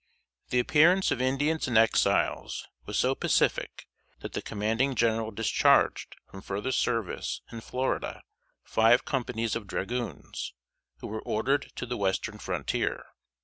The 0.49 0.57
appearance 0.57 1.11
of 1.11 1.21
Indians 1.21 1.67
and 1.67 1.77
Exiles 1.77 2.67
was 2.87 2.97
so 2.97 3.13
pacific 3.13 3.85
that 4.21 4.33
the 4.33 4.41
Commanding 4.41 4.95
General 4.95 5.29
discharged 5.29 6.15
from 6.27 6.41
further 6.41 6.71
service 6.71 7.41
in 7.51 7.61
Florida 7.61 8.23
five 8.63 9.05
companies 9.05 9.55
of 9.55 9.67
dragoons, 9.67 10.55
who 11.01 11.07
were 11.07 11.21
ordered 11.21 11.71
to 11.75 11.85
the 11.85 11.97
western 11.97 12.39
frontier. 12.39 13.03